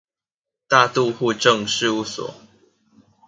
[0.67, 2.33] 大肚戶政事務所